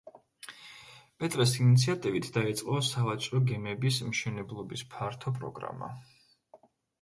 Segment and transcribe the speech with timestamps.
[1.23, 5.93] პეტრეს ინიციატივით დაიწყო სავაჭრო გემების მშენებლობის ფართო პროგრამა.